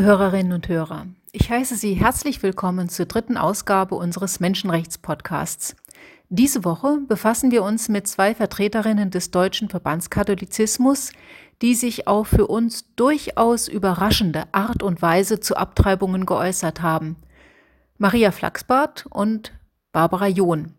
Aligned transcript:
Liebe 0.00 0.12
Hörerinnen 0.12 0.54
und 0.54 0.66
Hörer, 0.66 1.08
ich 1.30 1.50
heiße 1.50 1.76
Sie 1.76 1.92
herzlich 1.92 2.42
willkommen 2.42 2.88
zur 2.88 3.04
dritten 3.04 3.36
Ausgabe 3.36 3.96
unseres 3.96 4.40
Menschenrechtspodcasts. 4.40 5.76
Diese 6.30 6.64
Woche 6.64 7.00
befassen 7.06 7.50
wir 7.50 7.62
uns 7.62 7.90
mit 7.90 8.08
zwei 8.08 8.34
Vertreterinnen 8.34 9.10
des 9.10 9.30
deutschen 9.30 9.68
Verbandskatholizismus, 9.68 11.12
die 11.60 11.74
sich 11.74 12.08
auf 12.08 12.28
für 12.28 12.46
uns 12.46 12.94
durchaus 12.96 13.68
überraschende 13.68 14.44
Art 14.52 14.82
und 14.82 15.02
Weise 15.02 15.38
zu 15.38 15.54
Abtreibungen 15.54 16.24
geäußert 16.24 16.80
haben. 16.80 17.16
Maria 17.98 18.30
Flachsbart 18.30 19.04
und 19.10 19.52
Barbara 19.92 20.28
John. 20.28 20.76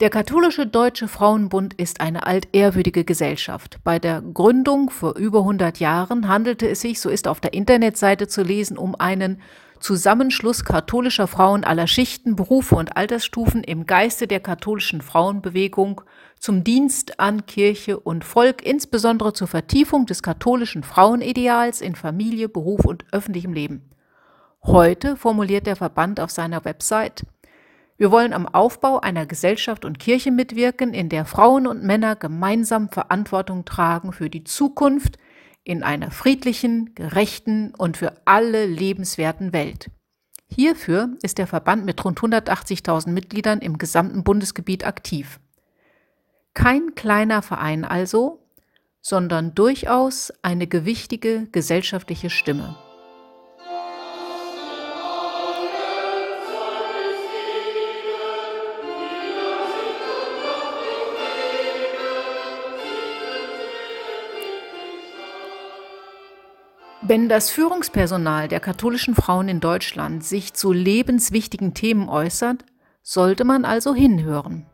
Der 0.00 0.10
katholische 0.10 0.64
Deutsche 0.64 1.08
Frauenbund 1.08 1.74
ist 1.74 2.00
eine 2.00 2.24
altehrwürdige 2.24 3.02
Gesellschaft. 3.02 3.80
Bei 3.82 3.98
der 3.98 4.22
Gründung 4.22 4.90
vor 4.90 5.16
über 5.16 5.40
100 5.40 5.80
Jahren 5.80 6.28
handelte 6.28 6.68
es 6.68 6.82
sich, 6.82 7.00
so 7.00 7.08
ist 7.10 7.26
auf 7.26 7.40
der 7.40 7.52
Internetseite 7.52 8.28
zu 8.28 8.44
lesen, 8.44 8.78
um 8.78 8.94
einen 8.94 9.40
Zusammenschluss 9.80 10.64
katholischer 10.64 11.26
Frauen 11.26 11.64
aller 11.64 11.88
Schichten, 11.88 12.36
Berufe 12.36 12.76
und 12.76 12.96
Altersstufen 12.96 13.64
im 13.64 13.86
Geiste 13.86 14.28
der 14.28 14.38
katholischen 14.38 15.02
Frauenbewegung 15.02 16.02
zum 16.38 16.62
Dienst 16.62 17.18
an 17.18 17.46
Kirche 17.46 17.98
und 17.98 18.24
Volk, 18.24 18.64
insbesondere 18.64 19.32
zur 19.32 19.48
Vertiefung 19.48 20.06
des 20.06 20.22
katholischen 20.22 20.84
Frauenideals 20.84 21.80
in 21.80 21.96
Familie, 21.96 22.48
Beruf 22.48 22.84
und 22.84 23.04
öffentlichem 23.10 23.52
Leben. 23.52 23.90
Heute 24.62 25.16
formuliert 25.16 25.66
der 25.66 25.74
Verband 25.74 26.20
auf 26.20 26.30
seiner 26.30 26.64
Website, 26.64 27.24
wir 27.98 28.12
wollen 28.12 28.32
am 28.32 28.46
Aufbau 28.46 29.00
einer 29.00 29.26
Gesellschaft 29.26 29.84
und 29.84 29.98
Kirche 29.98 30.30
mitwirken, 30.30 30.94
in 30.94 31.08
der 31.08 31.24
Frauen 31.24 31.66
und 31.66 31.82
Männer 31.82 32.14
gemeinsam 32.14 32.88
Verantwortung 32.88 33.64
tragen 33.64 34.12
für 34.12 34.30
die 34.30 34.44
Zukunft 34.44 35.18
in 35.64 35.82
einer 35.82 36.12
friedlichen, 36.12 36.94
gerechten 36.94 37.74
und 37.76 37.96
für 37.96 38.14
alle 38.24 38.66
lebenswerten 38.66 39.52
Welt. 39.52 39.90
Hierfür 40.48 41.10
ist 41.22 41.38
der 41.38 41.48
Verband 41.48 41.84
mit 41.84 42.02
rund 42.04 42.20
180.000 42.20 43.10
Mitgliedern 43.10 43.58
im 43.58 43.78
gesamten 43.78 44.22
Bundesgebiet 44.22 44.86
aktiv. 44.86 45.40
Kein 46.54 46.94
kleiner 46.94 47.42
Verein 47.42 47.84
also, 47.84 48.48
sondern 49.00 49.54
durchaus 49.54 50.32
eine 50.42 50.68
gewichtige 50.68 51.48
gesellschaftliche 51.50 52.30
Stimme. 52.30 52.76
Wenn 67.08 67.28
das 67.30 67.48
Führungspersonal 67.48 68.48
der 68.48 68.60
katholischen 68.60 69.14
Frauen 69.14 69.48
in 69.48 69.60
Deutschland 69.60 70.22
sich 70.22 70.52
zu 70.52 70.74
lebenswichtigen 70.74 71.72
Themen 71.72 72.10
äußert, 72.10 72.66
sollte 73.02 73.46
man 73.46 73.64
also 73.64 73.94
hinhören. 73.94 74.66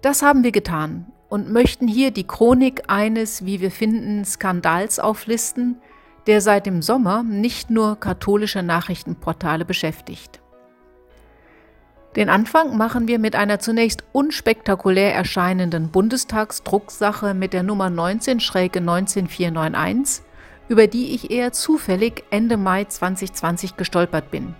Das 0.00 0.22
haben 0.22 0.44
wir 0.44 0.52
getan 0.52 1.12
und 1.28 1.50
möchten 1.50 1.88
hier 1.88 2.12
die 2.12 2.24
Chronik 2.24 2.84
eines, 2.86 3.44
wie 3.44 3.60
wir 3.60 3.72
finden, 3.72 4.24
Skandals 4.24 5.00
auflisten, 5.00 5.80
der 6.28 6.40
seit 6.40 6.66
dem 6.66 6.82
Sommer 6.82 7.24
nicht 7.24 7.68
nur 7.68 7.98
katholische 7.98 8.62
Nachrichtenportale 8.62 9.64
beschäftigt. 9.64 10.40
Den 12.14 12.28
Anfang 12.28 12.76
machen 12.76 13.08
wir 13.08 13.18
mit 13.18 13.34
einer 13.34 13.58
zunächst 13.58 14.04
unspektakulär 14.12 15.16
erscheinenden 15.16 15.90
Bundestagsdrucksache 15.90 17.34
mit 17.34 17.54
der 17.54 17.64
Nummer 17.64 17.88
19-19491 17.88 20.22
über 20.72 20.86
die 20.86 21.14
ich 21.14 21.30
eher 21.30 21.52
zufällig 21.52 22.24
Ende 22.30 22.56
Mai 22.56 22.86
2020 22.86 23.76
gestolpert 23.76 24.30
bin. 24.30 24.54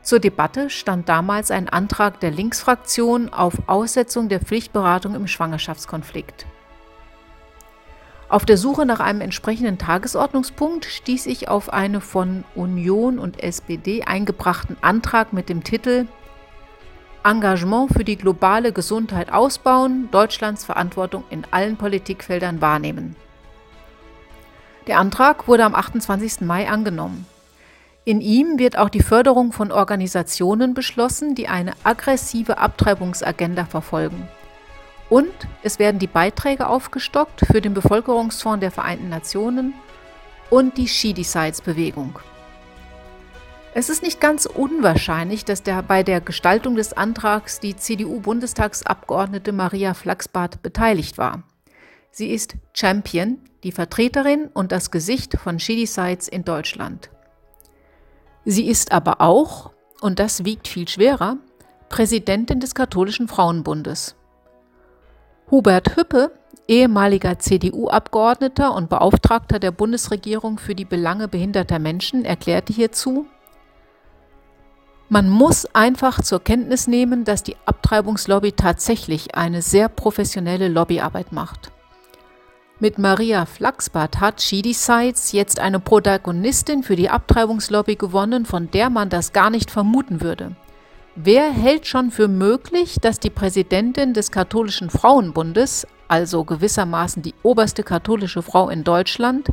Zur 0.00 0.20
Debatte 0.20 0.70
stand 0.70 1.08
damals 1.08 1.50
ein 1.50 1.68
Antrag 1.68 2.20
der 2.20 2.30
Linksfraktion 2.30 3.32
auf 3.32 3.54
Aussetzung 3.66 4.28
der 4.28 4.38
Pflichtberatung 4.38 5.16
im 5.16 5.26
Schwangerschaftskonflikt. 5.26 6.46
Auf 8.28 8.44
der 8.44 8.56
Suche 8.56 8.86
nach 8.86 9.00
einem 9.00 9.20
entsprechenden 9.20 9.78
Tagesordnungspunkt 9.78 10.84
stieß 10.84 11.26
ich 11.26 11.48
auf 11.48 11.72
einen 11.72 12.00
von 12.00 12.44
Union 12.54 13.18
und 13.18 13.42
SPD 13.42 14.04
eingebrachten 14.04 14.76
Antrag 14.80 15.32
mit 15.32 15.48
dem 15.48 15.64
Titel 15.64 16.06
Engagement 17.24 17.92
für 17.92 18.04
die 18.04 18.16
globale 18.16 18.70
Gesundheit 18.70 19.32
ausbauen, 19.32 20.08
Deutschlands 20.12 20.64
Verantwortung 20.64 21.24
in 21.30 21.42
allen 21.50 21.76
Politikfeldern 21.76 22.60
wahrnehmen. 22.60 23.16
Der 24.86 24.98
Antrag 24.98 25.48
wurde 25.48 25.64
am 25.64 25.74
28. 25.74 26.42
Mai 26.42 26.68
angenommen. 26.68 27.26
In 28.04 28.20
ihm 28.20 28.58
wird 28.58 28.78
auch 28.78 28.88
die 28.88 29.02
Förderung 29.02 29.52
von 29.52 29.72
Organisationen 29.72 30.74
beschlossen, 30.74 31.34
die 31.34 31.48
eine 31.48 31.72
aggressive 31.82 32.58
Abtreibungsagenda 32.58 33.64
verfolgen. 33.64 34.28
Und 35.10 35.32
es 35.64 35.80
werden 35.80 35.98
die 35.98 36.06
Beiträge 36.06 36.68
aufgestockt 36.68 37.40
für 37.46 37.60
den 37.60 37.74
Bevölkerungsfonds 37.74 38.60
der 38.60 38.70
Vereinten 38.70 39.08
Nationen 39.08 39.74
und 40.50 40.78
die 40.78 40.86
She 40.86 41.14
Decides 41.14 41.60
Bewegung. 41.60 42.18
Es 43.74 43.88
ist 43.88 44.02
nicht 44.02 44.20
ganz 44.20 44.46
unwahrscheinlich, 44.46 45.44
dass 45.44 45.64
der, 45.64 45.82
bei 45.82 46.02
der 46.02 46.20
Gestaltung 46.20 46.76
des 46.76 46.92
Antrags 46.92 47.58
die 47.58 47.76
CDU-Bundestagsabgeordnete 47.76 49.52
Maria 49.52 49.94
Flachsbart 49.94 50.62
beteiligt 50.62 51.18
war. 51.18 51.42
Sie 52.18 52.30
ist 52.30 52.56
Champion, 52.72 53.36
die 53.62 53.72
Vertreterin 53.72 54.48
und 54.54 54.72
das 54.72 54.90
Gesicht 54.90 55.36
von 55.36 55.58
Shitty 55.58 56.16
in 56.30 56.46
Deutschland. 56.46 57.10
Sie 58.46 58.68
ist 58.68 58.90
aber 58.90 59.20
auch, 59.20 59.72
und 60.00 60.18
das 60.18 60.46
wiegt 60.46 60.66
viel 60.66 60.88
schwerer, 60.88 61.36
Präsidentin 61.90 62.58
des 62.58 62.74
Katholischen 62.74 63.28
Frauenbundes. 63.28 64.16
Hubert 65.50 65.94
Hüppe, 65.94 66.32
ehemaliger 66.66 67.38
CDU-Abgeordneter 67.38 68.74
und 68.74 68.88
Beauftragter 68.88 69.58
der 69.58 69.72
Bundesregierung 69.72 70.58
für 70.58 70.74
die 70.74 70.86
Belange 70.86 71.28
behinderter 71.28 71.78
Menschen, 71.78 72.24
erklärte 72.24 72.72
hierzu, 72.72 73.26
man 75.10 75.28
muss 75.28 75.66
einfach 75.74 76.22
zur 76.22 76.42
Kenntnis 76.42 76.86
nehmen, 76.86 77.26
dass 77.26 77.42
die 77.42 77.56
Abtreibungslobby 77.66 78.52
tatsächlich 78.52 79.34
eine 79.34 79.60
sehr 79.60 79.90
professionelle 79.90 80.68
Lobbyarbeit 80.68 81.30
macht. 81.30 81.72
Mit 82.78 82.98
Maria 82.98 83.46
Flachsbart 83.46 84.20
hat 84.20 84.42
She 84.42 84.60
Decides 84.60 85.32
jetzt 85.32 85.60
eine 85.60 85.80
Protagonistin 85.80 86.82
für 86.82 86.94
die 86.94 87.08
Abtreibungslobby 87.08 87.96
gewonnen, 87.96 88.44
von 88.44 88.70
der 88.70 88.90
man 88.90 89.08
das 89.08 89.32
gar 89.32 89.48
nicht 89.48 89.70
vermuten 89.70 90.20
würde. 90.20 90.54
Wer 91.14 91.50
hält 91.50 91.86
schon 91.86 92.10
für 92.10 92.28
möglich, 92.28 92.98
dass 93.00 93.18
die 93.18 93.30
Präsidentin 93.30 94.12
des 94.12 94.30
Katholischen 94.30 94.90
Frauenbundes, 94.90 95.86
also 96.06 96.44
gewissermaßen 96.44 97.22
die 97.22 97.32
oberste 97.42 97.82
katholische 97.82 98.42
Frau 98.42 98.68
in 98.68 98.84
Deutschland, 98.84 99.48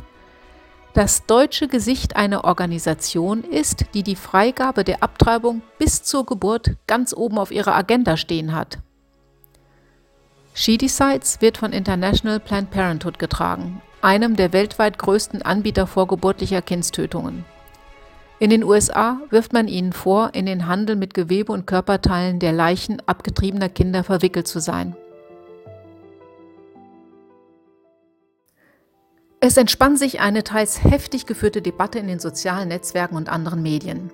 das 0.92 1.24
deutsche 1.24 1.66
Gesicht 1.66 2.16
einer 2.16 2.44
Organisation 2.44 3.42
ist, 3.42 3.86
die 3.94 4.02
die 4.02 4.16
Freigabe 4.16 4.84
der 4.84 5.02
Abtreibung 5.02 5.62
bis 5.78 6.02
zur 6.02 6.26
Geburt 6.26 6.76
ganz 6.86 7.14
oben 7.14 7.38
auf 7.38 7.50
ihrer 7.50 7.74
Agenda 7.74 8.18
stehen 8.18 8.54
hat? 8.54 8.80
She 10.56 10.78
Decides 10.78 11.40
wird 11.40 11.58
von 11.58 11.72
International 11.72 12.38
Planned 12.38 12.70
Parenthood 12.70 13.18
getragen, 13.18 13.82
einem 14.02 14.36
der 14.36 14.52
weltweit 14.52 15.00
größten 15.00 15.42
Anbieter 15.42 15.88
vorgeburtlicher 15.88 16.62
Kindstötungen. 16.62 17.44
In 18.38 18.50
den 18.50 18.62
USA 18.62 19.18
wirft 19.30 19.52
man 19.52 19.66
ihnen 19.66 19.92
vor, 19.92 20.30
in 20.32 20.46
den 20.46 20.68
Handel 20.68 20.94
mit 20.94 21.12
Gewebe 21.12 21.50
und 21.50 21.66
Körperteilen 21.66 22.38
der 22.38 22.52
Leichen 22.52 23.02
abgetriebener 23.04 23.68
Kinder 23.68 24.04
verwickelt 24.04 24.46
zu 24.46 24.60
sein. 24.60 24.94
Es 29.40 29.56
entspann 29.56 29.96
sich 29.96 30.20
eine 30.20 30.44
teils 30.44 30.84
heftig 30.84 31.26
geführte 31.26 31.62
Debatte 31.62 31.98
in 31.98 32.06
den 32.06 32.20
sozialen 32.20 32.68
Netzwerken 32.68 33.16
und 33.16 33.28
anderen 33.28 33.60
Medien. 33.60 34.12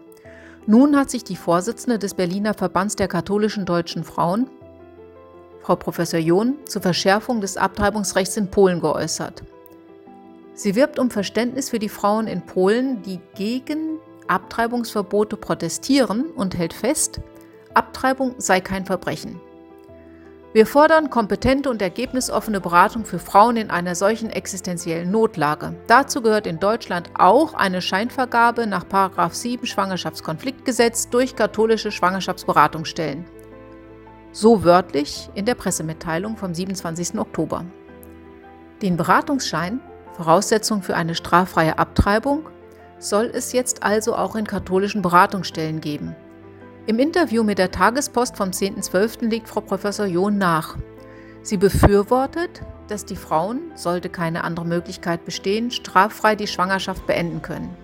Nun 0.66 0.96
hat 0.96 1.10
sich 1.10 1.22
die 1.22 1.36
Vorsitzende 1.36 1.98
des 1.98 2.14
Berliner 2.14 2.54
Verbands 2.54 2.96
der 2.96 3.08
katholischen 3.08 3.66
deutschen 3.66 4.04
Frauen, 4.04 4.48
Frau 5.62 5.76
Professor 5.76 6.20
John 6.20 6.54
zur 6.66 6.82
Verschärfung 6.82 7.40
des 7.40 7.56
Abtreibungsrechts 7.56 8.36
in 8.36 8.50
Polen 8.50 8.80
geäußert. 8.80 9.42
Sie 10.54 10.74
wirbt 10.74 10.98
um 10.98 11.10
Verständnis 11.10 11.70
für 11.70 11.78
die 11.78 11.88
Frauen 11.88 12.26
in 12.26 12.42
Polen, 12.42 13.02
die 13.02 13.20
gegen 13.34 13.98
Abtreibungsverbote 14.26 15.36
protestieren 15.36 16.26
und 16.30 16.56
hält 16.56 16.72
fest, 16.72 17.20
Abtreibung 17.74 18.34
sei 18.38 18.60
kein 18.60 18.84
Verbrechen. 18.84 19.40
Wir 20.52 20.66
fordern 20.66 21.10
kompetente 21.10 21.70
und 21.70 21.80
ergebnisoffene 21.80 22.60
Beratung 22.60 23.04
für 23.04 23.20
Frauen 23.20 23.56
in 23.56 23.70
einer 23.70 23.94
solchen 23.94 24.30
existenziellen 24.30 25.08
Notlage. 25.08 25.76
Dazu 25.86 26.22
gehört 26.22 26.48
in 26.48 26.58
Deutschland 26.58 27.08
auch 27.14 27.54
eine 27.54 27.80
Scheinvergabe 27.80 28.66
nach 28.66 28.84
7 29.30 29.64
Schwangerschaftskonfliktgesetz 29.64 31.08
durch 31.08 31.36
katholische 31.36 31.92
Schwangerschaftsberatungsstellen. 31.92 33.24
So 34.32 34.64
wörtlich 34.64 35.28
in 35.34 35.44
der 35.44 35.54
Pressemitteilung 35.54 36.36
vom 36.36 36.54
27. 36.54 37.18
Oktober. 37.18 37.64
Den 38.80 38.96
Beratungsschein 38.96 39.80
Voraussetzung 40.20 40.82
für 40.82 40.96
eine 40.96 41.14
straffreie 41.14 41.78
Abtreibung, 41.78 42.46
soll 42.98 43.30
es 43.32 43.54
jetzt 43.54 43.82
also 43.82 44.14
auch 44.14 44.36
in 44.36 44.46
katholischen 44.46 45.00
Beratungsstellen 45.00 45.80
geben. 45.80 46.14
Im 46.86 46.98
Interview 46.98 47.42
mit 47.42 47.58
der 47.58 47.70
Tagespost 47.70 48.36
vom 48.36 48.50
10.12. 48.50 49.28
legt 49.28 49.48
Frau 49.48 49.62
Professor 49.62 50.04
John 50.04 50.36
nach. 50.36 50.76
Sie 51.40 51.56
befürwortet, 51.56 52.60
dass 52.88 53.06
die 53.06 53.16
Frauen, 53.16 53.72
sollte 53.74 54.10
keine 54.10 54.44
andere 54.44 54.66
Möglichkeit 54.66 55.24
bestehen, 55.24 55.70
straffrei 55.70 56.36
die 56.36 56.46
Schwangerschaft 56.46 57.06
beenden 57.06 57.40
können. 57.40 57.74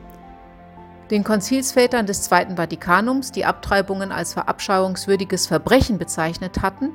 Den 1.10 1.22
Konzilsvätern 1.22 2.06
des 2.06 2.22
Zweiten 2.22 2.56
Vatikanums, 2.56 3.30
die 3.30 3.44
Abtreibungen 3.44 4.10
als 4.10 4.32
verabscheuungswürdiges 4.32 5.46
Verbrechen 5.46 5.98
bezeichnet 5.98 6.62
hatten, 6.62 6.90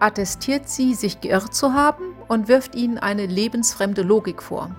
attestiert 0.00 0.68
sie, 0.68 0.94
sich 0.94 1.20
geirrt 1.20 1.54
zu 1.54 1.72
haben 1.72 2.14
und 2.26 2.48
wirft 2.48 2.74
ihnen 2.74 2.98
eine 2.98 3.26
lebensfremde 3.26 4.02
Logik 4.02 4.42
vor. 4.42 4.70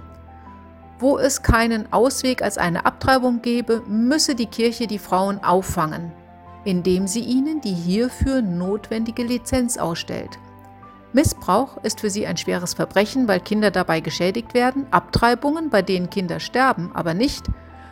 Wo 0.99 1.17
es 1.17 1.41
keinen 1.41 1.91
Ausweg 1.93 2.41
als 2.41 2.57
eine 2.57 2.85
Abtreibung 2.85 3.41
gäbe, 3.41 3.81
müsse 3.87 4.35
die 4.35 4.45
Kirche 4.45 4.87
die 4.87 4.99
Frauen 4.99 5.43
auffangen, 5.43 6.11
indem 6.65 7.07
sie 7.07 7.21
ihnen 7.21 7.61
die 7.61 7.73
hierfür 7.73 8.41
notwendige 8.41 9.23
Lizenz 9.23 9.77
ausstellt. 9.77 10.37
Missbrauch 11.13 11.77
ist 11.83 12.01
für 12.01 12.09
sie 12.09 12.27
ein 12.27 12.35
schweres 12.35 12.73
Verbrechen, 12.73 13.29
weil 13.29 13.39
Kinder 13.39 13.71
dabei 13.71 14.01
geschädigt 14.01 14.53
werden, 14.53 14.85
Abtreibungen, 14.91 15.69
bei 15.69 15.81
denen 15.81 16.09
Kinder 16.09 16.41
sterben, 16.41 16.91
aber 16.93 17.13
nicht, 17.13 17.45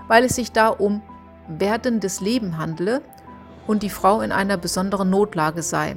weil 0.07 0.25
es 0.25 0.35
sich 0.35 0.51
da 0.51 0.69
um 0.69 1.01
werdendes 1.47 2.21
Leben 2.21 2.57
handle 2.57 3.01
und 3.67 3.83
die 3.83 3.89
Frau 3.89 4.21
in 4.21 4.31
einer 4.31 4.57
besonderen 4.57 5.09
Notlage 5.09 5.61
sei. 5.61 5.95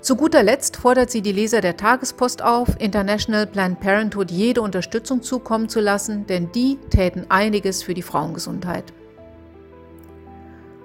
Zu 0.00 0.16
guter 0.16 0.42
Letzt 0.42 0.78
fordert 0.78 1.10
sie 1.10 1.20
die 1.20 1.32
Leser 1.32 1.60
der 1.60 1.76
Tagespost 1.76 2.42
auf, 2.42 2.68
International 2.80 3.46
Planned 3.46 3.80
Parenthood 3.80 4.30
jede 4.30 4.62
Unterstützung 4.62 5.22
zukommen 5.22 5.68
zu 5.68 5.80
lassen, 5.80 6.26
denn 6.26 6.50
die 6.52 6.78
täten 6.88 7.26
einiges 7.28 7.82
für 7.82 7.92
die 7.92 8.02
Frauengesundheit. 8.02 8.94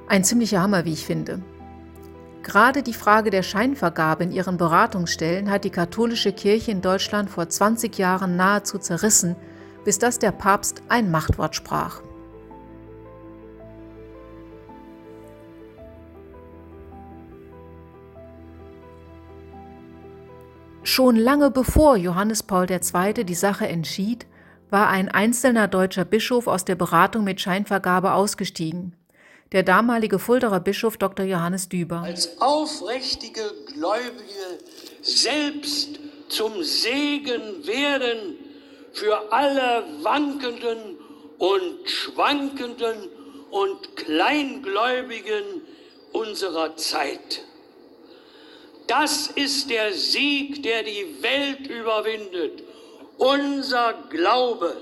Ein 0.08 0.26
ziemlicher 0.26 0.62
Hammer, 0.62 0.84
wie 0.84 0.94
ich 0.94 1.06
finde. 1.06 1.42
Gerade 2.44 2.84
die 2.84 2.94
Frage 2.94 3.32
der 3.32 3.42
Scheinvergabe 3.42 4.26
in 4.26 4.32
ihren 4.32 4.58
Beratungsstellen 4.58 5.50
hat 5.50 5.64
die 5.64 5.72
katholische 5.72 6.34
Kirche 6.34 6.72
in 6.72 6.82
Deutschland 6.82 7.30
vor 7.30 7.48
20 7.48 7.98
Jahren 7.98 8.36
nahezu 8.36 8.78
zerrissen, 8.78 9.38
bis 9.86 9.98
dass 9.98 10.20
der 10.20 10.34
Papst 10.34 10.82
ein 10.90 11.10
Machtwort 11.10 11.56
sprach. 11.56 12.02
Schon 20.84 21.16
lange 21.16 21.50
bevor 21.50 21.96
Johannes 21.96 22.44
Paul 22.44 22.70
II. 22.70 23.24
die 23.24 23.34
Sache 23.34 23.68
entschied, 23.68 24.28
war 24.70 24.90
ein 24.90 25.08
einzelner 25.08 25.70
deutscher 25.70 26.04
Bischof 26.04 26.48
aus 26.48 26.66
der 26.66 26.76
Beratung 26.76 27.24
mit 27.24 27.40
Scheinvergabe 27.40 28.12
ausgestiegen 28.12 28.94
der 29.52 29.64
damalige 29.64 30.20
Fulderer 30.20 30.60
Bischof 30.60 30.98
Dr. 30.98 31.26
Johannes 31.26 31.70
Düber. 31.70 32.02
Als 32.02 32.42
aufrichtige 32.42 33.42
Gläubige 33.74 34.60
selbst 35.02 36.00
zum 36.30 36.64
Segen 36.64 37.66
werden 37.66 38.36
für 38.96 39.32
alle 39.32 39.84
Wankenden 40.04 40.98
und 41.38 41.90
Schwankenden 41.90 43.10
und 43.52 43.96
Kleingläubigen 43.98 45.62
unserer 46.14 46.78
Zeit. 46.78 47.44
Das 48.88 49.28
ist 49.28 49.70
der 49.70 49.94
Sieg, 49.94 50.64
der 50.64 50.84
die 50.84 51.22
Welt 51.22 51.68
überwindet. 51.68 52.64
Unser 53.18 53.94
Glaube. 54.10 54.78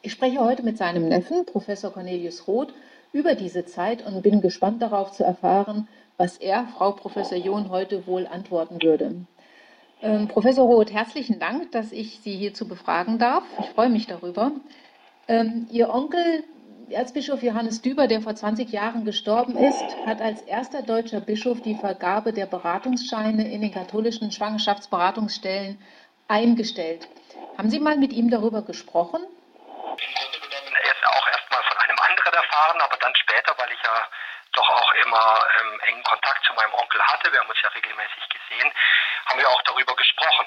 Ich 0.00 0.12
spreche 0.12 0.40
heute 0.40 0.62
mit 0.62 0.78
seinem 0.78 1.08
Neffen, 1.08 1.44
Professor 1.44 1.92
Cornelius 1.92 2.46
Roth, 2.46 2.72
über 3.12 3.34
diese 3.34 3.66
Zeit 3.66 4.04
und 4.06 4.22
bin 4.22 4.40
gespannt 4.40 4.80
darauf 4.80 5.12
zu 5.12 5.24
erfahren, 5.24 5.88
was 6.16 6.38
er, 6.38 6.68
Frau 6.76 6.92
Professor 6.92 7.36
John, 7.36 7.68
heute 7.68 8.06
wohl 8.06 8.26
antworten 8.26 8.82
würde. 8.82 9.26
Ähm, 10.04 10.28
Professor 10.28 10.66
Roth, 10.66 10.92
herzlichen 10.92 11.38
Dank, 11.38 11.72
dass 11.72 11.90
ich 11.90 12.20
Sie 12.20 12.36
hierzu 12.36 12.68
befragen 12.68 13.18
darf. 13.18 13.42
Ich 13.58 13.70
freue 13.70 13.88
mich 13.88 14.06
darüber. 14.06 14.52
Ähm, 15.28 15.66
Ihr 15.70 15.88
Onkel, 15.88 16.44
Erzbischof 16.90 17.42
Johannes 17.42 17.80
Düber, 17.80 18.06
der 18.06 18.20
vor 18.20 18.34
20 18.34 18.70
Jahren 18.70 19.06
gestorben 19.06 19.56
ist, 19.56 19.82
hat 20.04 20.20
als 20.20 20.42
erster 20.42 20.82
deutscher 20.82 21.20
Bischof 21.20 21.62
die 21.62 21.74
Vergabe 21.74 22.34
der 22.34 22.44
Beratungsscheine 22.44 23.50
in 23.50 23.62
den 23.62 23.72
katholischen 23.72 24.30
Schwangerschaftsberatungsstellen 24.30 25.78
eingestellt. 26.28 27.08
Haben 27.56 27.70
Sie 27.70 27.80
mal 27.80 27.96
mit 27.96 28.12
ihm 28.12 28.28
darüber 28.28 28.60
gesprochen? 28.60 29.22
erfahren, 32.34 32.80
aber 32.80 32.96
dann 32.98 33.14
später, 33.14 33.54
weil 33.58 33.70
ich 33.72 33.82
ja 33.82 34.08
doch 34.52 34.68
auch 34.68 34.92
immer 35.04 35.46
ähm, 35.60 35.80
engen 35.88 36.02
Kontakt 36.04 36.44
zu 36.44 36.54
meinem 36.54 36.74
Onkel 36.74 37.02
hatte, 37.02 37.32
wir 37.32 37.40
haben 37.40 37.48
uns 37.48 37.62
ja 37.62 37.68
regelmäßig 37.70 38.28
gesehen, 38.28 38.72
haben 39.26 39.38
wir 39.40 39.48
auch 39.48 39.62
darüber 39.62 39.94
gesprochen. 39.96 40.46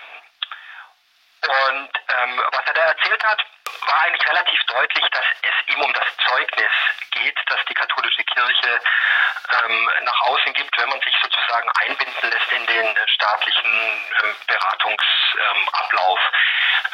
Und 1.47 1.89
ähm, 2.09 2.43
was 2.51 2.65
er 2.65 2.73
da 2.73 2.81
erzählt 2.81 3.23
hat, 3.23 3.45
war 3.85 4.03
eigentlich 4.03 4.27
relativ 4.27 4.59
deutlich, 4.67 5.05
dass 5.11 5.25
es 5.43 5.73
ihm 5.73 5.81
um 5.81 5.93
das 5.93 6.07
Zeugnis 6.27 6.71
geht, 7.11 7.37
das 7.47 7.59
die 7.69 7.73
katholische 7.73 8.23
Kirche 8.23 8.79
ähm, 9.51 9.89
nach 10.01 10.21
außen 10.21 10.53
gibt, 10.53 10.77
wenn 10.77 10.89
man 10.89 10.99
sich 11.01 11.15
sozusagen 11.21 11.69
einbinden 11.81 12.31
lässt 12.31 12.51
in 12.51 12.65
den 12.65 12.97
staatlichen 13.07 13.71
ähm, 14.23 14.35
Beratungsablauf. 14.47 16.19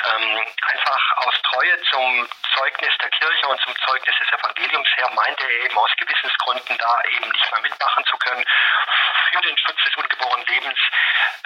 Ähm, 0.06 0.46
einfach 0.62 1.18
aus 1.18 1.34
Treue 1.44 1.82
zum 1.90 2.28
Zeugnis 2.56 2.92
der 3.02 3.10
Kirche 3.10 3.48
und 3.48 3.62
zum 3.62 3.74
Zeugnis 3.86 4.16
des 4.20 4.40
Evangeliums 4.40 4.90
her 4.98 5.10
meinte 5.16 5.44
er 5.44 5.66
eben 5.66 5.78
aus 5.78 5.92
Gewissensgründen 5.98 6.78
da 6.78 7.02
eben 7.16 7.30
nicht 7.30 7.52
mehr 7.52 7.62
mitmachen 7.62 8.04
zu 8.06 8.18
können 8.18 8.44
für 9.32 9.42
den 9.42 9.58
Schutz 9.58 9.82
des 9.86 9.96
ungeborenen 9.96 10.46
Lebens, 10.48 10.80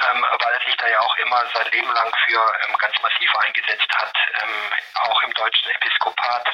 ähm, 0.09 0.25
weil 0.39 0.53
er 0.53 0.65
sich 0.65 0.75
da 0.77 0.87
ja 0.87 0.99
auch 0.99 1.15
immer 1.17 1.45
sein 1.53 1.69
Leben 1.71 1.91
lang 1.93 2.11
für 2.25 2.41
ähm, 2.67 2.77
ganz 2.77 2.95
massiv 3.01 3.35
eingesetzt 3.35 3.93
hat, 3.93 4.15
ähm, 4.41 4.71
auch 5.03 5.21
im 5.21 5.33
deutschen 5.33 5.69
Episkopat. 5.69 6.49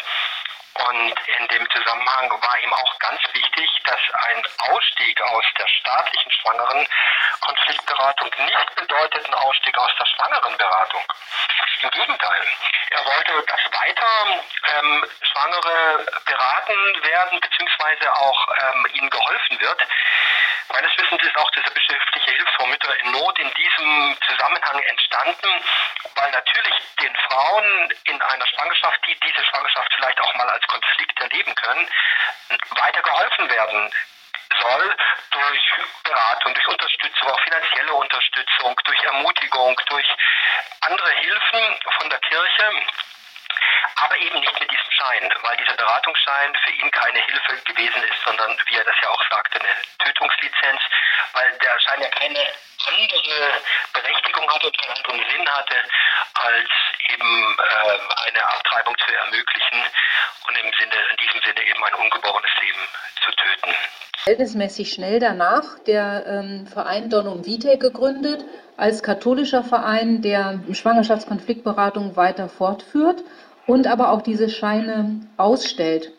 Und 0.75 1.15
in 1.27 1.47
dem 1.49 1.69
Zusammenhang 1.69 2.31
war 2.31 2.63
ihm 2.63 2.73
auch 2.73 2.99
ganz 2.99 3.21
wichtig, 3.31 3.69
dass 3.85 3.99
ein 4.25 4.43
Ausstieg 4.71 5.21
aus 5.21 5.45
der 5.57 5.67
staatlichen 5.67 6.31
schwangeren 6.31 6.87
Konfliktberatung 7.41 8.31
nicht 8.39 8.75
bedeutet 8.75 9.27
ein 9.27 9.33
Ausstieg 9.35 9.77
aus 9.77 9.91
der 9.99 10.05
schwangeren 10.05 10.57
Beratung. 10.57 11.03
Im 11.81 11.89
Gegenteil, 11.91 12.47
er 12.91 13.05
wollte, 13.05 13.45
dass 13.45 13.59
weiter 13.79 14.41
ähm, 14.73 15.05
Schwangere 15.21 16.05
beraten 16.25 17.03
werden, 17.03 17.39
beziehungsweise 17.39 18.13
auch 18.15 18.47
ähm, 18.61 18.87
ihnen 18.93 19.09
geholfen 19.09 19.59
wird. 19.59 19.81
Meines 20.69 20.97
Wissens 20.97 21.21
ist 21.21 21.37
auch 21.37 21.51
dieser 21.51 21.69
bischöfliche 21.71 22.31
Hilfsfonds 22.31 22.71
Mütter 22.71 22.99
in 22.99 23.11
Not 23.11 23.39
in 23.39 23.53
diesem 23.53 24.17
Zusammenhang 24.27 24.79
entstanden, 24.79 25.63
weil 26.15 26.31
natürlich 26.31 26.75
den 27.01 27.15
Frauen 27.15 27.93
in 28.05 28.21
einer 28.21 28.47
Schwangerschaft, 28.47 28.99
die 29.07 29.19
diese 29.19 29.45
Schwangerschaft 29.45 29.93
vielleicht 29.95 30.19
auch 30.21 30.33
mal 30.35 30.49
als 30.49 30.65
Konflikt 30.67 31.19
erleben 31.19 31.53
können, 31.55 31.89
weiter 32.77 33.01
geholfen 33.01 33.49
werden 33.49 33.91
soll 34.61 34.95
durch 35.31 35.71
Beratung, 36.03 36.53
durch 36.53 36.67
Unterstützung, 36.67 37.29
auch 37.29 37.39
finanzielle 37.41 37.93
Unterstützung, 37.93 38.79
durch 38.85 39.03
Ermutigung, 39.03 39.79
durch 39.87 40.07
andere 40.81 41.11
Hilfen 41.11 41.79
von 41.97 42.09
der 42.09 42.19
Kirche 42.19 42.71
aber 43.95 44.17
eben 44.17 44.39
nicht 44.39 44.59
mit 44.59 44.71
diesem 44.71 44.91
Schein, 44.91 45.29
weil 45.41 45.57
dieser 45.57 45.75
Beratungsschein 45.75 46.55
für 46.55 46.71
ihn 46.71 46.91
keine 46.91 47.19
Hilfe 47.19 47.61
gewesen 47.65 48.03
ist, 48.03 48.21
sondern, 48.25 48.55
wie 48.67 48.75
er 48.75 48.83
das 48.83 48.95
ja 49.01 49.09
auch 49.09 49.23
sagte, 49.29 49.59
eine 49.59 49.75
Tötungslizenz, 49.99 50.81
weil 51.33 51.51
der 51.61 51.79
Schein 51.79 52.01
ja 52.01 52.09
keine 52.09 52.39
andere 52.87 53.61
Berechtigung 53.93 54.49
hatte 54.49 54.67
und 54.67 54.77
keinen 54.77 54.97
anderen 54.97 55.23
Sinn 55.29 55.49
hatte, 55.49 55.75
als 56.35 56.69
eben 57.11 57.57
äh, 57.57 58.27
eine 58.27 58.45
Abtreibung 58.45 58.95
zu 58.97 59.13
ermöglichen 59.13 59.83
und 60.47 60.57
im 60.57 60.71
Sinne, 60.79 60.95
in 61.11 61.17
diesem 61.17 61.41
Sinne 61.41 61.67
eben 61.67 61.83
ein 61.83 61.93
ungeborenes 61.95 62.51
Leben 62.61 62.81
zu 63.23 63.31
töten. 63.31 63.75
Verhältnismäßig 64.23 64.93
schnell 64.93 65.19
danach 65.19 65.79
der 65.85 66.25
ähm, 66.25 66.67
Verein 66.67 67.09
Donum 67.09 67.45
Vitae 67.45 67.77
gegründet, 67.77 68.45
als 68.77 69.03
katholischer 69.03 69.63
Verein, 69.63 70.21
der 70.21 70.59
Schwangerschaftskonfliktberatung 70.71 72.15
weiter 72.15 72.49
fortführt 72.49 73.21
und 73.67 73.87
aber 73.87 74.11
auch 74.11 74.21
diese 74.21 74.49
Scheine 74.49 75.21
ausstellt. 75.37 76.11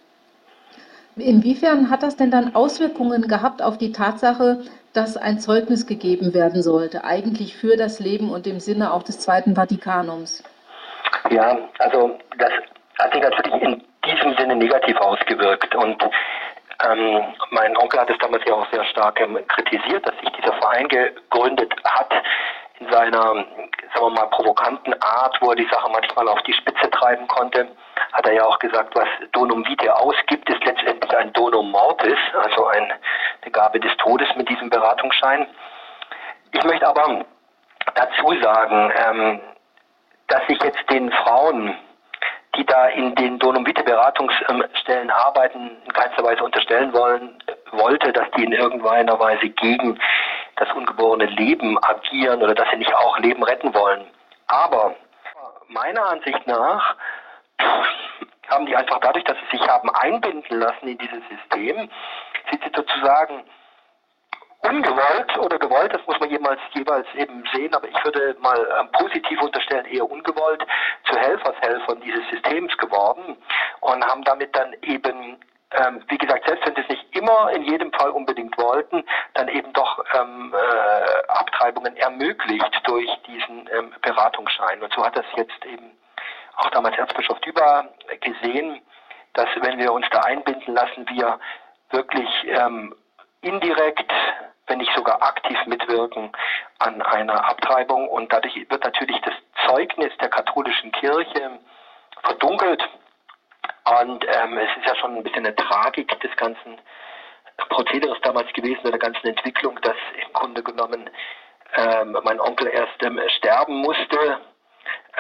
Inwiefern 1.17 1.91
hat 1.91 2.03
das 2.03 2.17
denn 2.17 2.31
dann 2.31 2.55
Auswirkungen 2.55 3.29
gehabt 3.29 3.63
auf 3.63 3.79
die 3.79 3.93
Tatsache, 3.93 4.65
dass 4.95 5.17
ein 5.17 5.39
Zeugnis 5.39 5.87
gegeben 5.87 6.35
werden 6.35 6.63
sollte, 6.63 7.05
eigentlich 7.05 7.57
für 7.57 7.77
das 7.77 8.01
Leben 8.01 8.31
und 8.31 8.47
im 8.47 8.59
Sinne 8.61 8.93
auch 8.93 9.03
des 9.03 9.21
Zweiten 9.21 9.55
Vatikanums? 9.55 10.43
Ja, 11.31 11.57
also 11.79 12.19
das 12.39 12.51
hat 12.99 13.13
sich 13.13 13.23
natürlich 13.23 13.63
in 13.63 13.83
diesem 14.05 14.37
Sinne 14.37 14.57
negativ 14.57 14.97
ausgewirkt 14.97 15.75
und 15.77 16.03
ähm, 16.85 17.23
mein 17.51 17.77
Onkel 17.77 18.01
hat 18.01 18.11
es 18.11 18.19
damals 18.19 18.43
ja 18.47 18.55
auch 18.55 18.67
sehr 18.73 18.85
stark 18.87 19.21
ähm, 19.21 19.39
kritisiert, 19.49 20.07
dass 20.07 20.15
sich 20.21 20.31
dieser 20.33 20.53
Verein 20.55 20.89
gegründet 20.89 21.73
hat 21.85 22.13
in 22.81 22.90
seiner, 22.90 23.23
sagen 23.23 23.47
wir 24.00 24.11
mal, 24.11 24.26
provokanten 24.31 24.95
Art, 25.00 25.37
wo 25.40 25.50
er 25.50 25.57
die 25.57 25.69
Sache 25.71 25.88
manchmal 25.90 26.28
auf 26.28 26.43
die 26.43 26.52
Spitze 26.52 26.90
treiben 26.90 27.26
konnte, 27.28 27.69
hat 28.12 28.26
er 28.26 28.35
ja 28.35 28.45
auch 28.45 28.59
gesagt, 28.59 28.95
was 28.95 29.09
Donum 29.33 29.64
Vitae 29.66 29.90
ausgibt, 29.90 30.49
ist 30.50 30.64
letztendlich 30.64 31.16
ein 31.16 31.33
Donum 31.33 31.71
Mortis, 31.71 32.19
also 32.33 32.66
ein, 32.66 32.93
eine 33.43 33.50
Gabe 33.50 33.81
des 33.81 33.97
Todes 33.99 34.28
mit 34.37 34.49
diesem 34.49 34.71
Beratungsschein. 34.71 35.47
Ich 36.52 36.64
möchte 36.64 36.87
aber 36.87 37.25
dazu 37.95 38.40
sagen, 38.43 38.93
ähm, 39.07 39.40
dass 40.28 40.43
ich 40.49 40.62
jetzt 40.62 40.90
den 40.90 41.11
Frauen, 41.12 41.76
die 42.57 42.66
da 42.66 42.87
in 42.88 43.14
den 43.16 43.38
Donum 43.38 43.66
Vitae 43.66 43.85
Beratungsstellen 43.85 45.11
arbeiten, 45.11 45.76
in 45.85 45.93
keinster 45.93 46.25
Weise 46.25 46.43
unterstellen 46.43 46.93
wollen, 46.93 47.38
wollte, 47.73 48.12
dass 48.12 48.31
die 48.37 48.45
in 48.45 48.52
irgendeiner 48.52 49.19
Weise 49.19 49.49
gegen 49.49 49.99
das 50.57 50.71
ungeborene 50.75 51.27
Leben 51.27 51.79
agieren 51.83 52.43
oder 52.43 52.55
dass 52.55 52.69
sie 52.71 52.79
nicht 52.79 52.95
auch 52.95 53.19
Leben 53.19 53.43
retten 53.43 53.75
wollen. 53.75 54.07
Aber 54.47 54.95
meiner 55.69 56.07
Ansicht 56.07 56.47
nach 56.47 56.97
haben 58.49 58.67
die 58.67 58.77
einfach 58.77 58.99
dadurch, 59.01 59.25
dass 59.25 59.37
sie 59.39 59.57
sich 59.57 59.69
haben 59.69 59.91
einbinden 59.91 60.61
lassen 60.61 60.89
in 60.89 60.99
dieses 60.99 61.23
System, 61.29 61.89
sind 62.51 62.63
sie 62.63 62.71
sozusagen 62.75 63.45
ungewollt 64.65 65.39
oder 65.39 65.59
gewollt, 65.59 65.93
das 65.93 66.07
muss 66.07 66.19
man 66.21 66.31
jemals, 66.31 66.61
jeweils 66.73 67.07
eben 67.15 67.45
sehen, 67.53 67.75
aber 67.75 67.87
ich 67.89 68.05
würde 68.05 68.35
mal 68.41 68.67
ähm, 68.81 68.89
positiv 68.93 69.41
unterstellen, 69.43 69.85
eher 69.87 70.11
ungewollt, 70.11 70.65
zu 71.05 71.17
Helfershelfern 71.17 72.01
dieses 72.01 72.27
Systems 72.31 72.77
geworden 72.79 73.37
und 73.81 74.05
haben 74.07 74.23
damit 74.25 74.57
dann 74.57 74.75
eben 74.83 75.39
ähm, 75.75 76.02
wie 76.09 76.19
gesagt, 76.19 76.47
selbst 76.47 76.66
wenn 76.66 76.75
sie 76.75 76.83
es 76.83 76.88
nicht 76.88 77.16
immer 77.16 77.50
in 77.52 77.62
jedem 77.62 77.93
Fall 77.93 78.11
unbedingt 78.11 78.57
wollten, 78.59 79.04
dann 79.35 79.49
eben 79.49 79.73
doch 79.73 80.04
ähm, 80.14 80.54
äh, 80.54 81.28
Abtreibungen 81.28 81.97
ermöglicht 81.97 82.81
durch 82.85 83.11
diesen 83.26 83.69
ähm, 83.73 83.93
Beratungsschein. 84.02 84.83
Und 84.83 84.93
so 84.95 85.04
hat 85.04 85.16
das 85.16 85.26
jetzt 85.37 85.64
eben 85.66 85.93
auch 86.57 86.71
damals 86.71 86.97
Erzbischof 86.97 87.40
Düber 87.40 87.88
gesehen, 88.21 88.81
dass 89.33 89.49
wenn 89.57 89.78
wir 89.78 89.93
uns 89.93 90.07
da 90.11 90.21
einbinden 90.21 90.75
lassen, 90.75 91.09
wir 91.09 91.38
wirklich 91.90 92.28
ähm, 92.47 92.95
indirekt, 93.40 94.12
wenn 94.66 94.78
nicht 94.78 94.95
sogar 94.97 95.23
aktiv 95.23 95.59
mitwirken 95.66 96.33
an 96.78 97.02
einer 97.02 97.45
Abtreibung. 97.45 98.09
Und 98.09 98.33
dadurch 98.33 98.54
wird 98.54 98.85
natürlich 98.85 99.21
das 99.23 99.35
Zeugnis 99.66 100.12
der 100.21 100.28
katholischen 100.28 100.93
Kirche 100.93 101.59
verdunkelt 102.23 102.88
und 103.85 104.25
ähm, 104.26 104.59
es 104.59 104.76
ist 104.79 104.87
ja 104.87 104.97
schon 104.97 105.17
ein 105.17 105.23
bisschen 105.23 105.47
eine 105.47 105.55
Tragik 105.55 106.19
des 106.21 106.35
ganzen 106.37 106.81
Prozederes 107.69 108.19
damals 108.23 108.53
gewesen, 108.53 108.81
der 108.85 108.99
ganzen 108.99 109.26
Entwicklung, 109.26 109.79
dass 109.83 109.97
im 110.25 110.33
Grunde 110.33 110.62
genommen 110.62 111.11
ähm, 111.76 112.19
mein 112.25 112.41
Onkel 112.41 112.69
erst 112.69 113.03
ähm, 113.03 113.21
sterben 113.37 113.76
musste, 113.76 114.41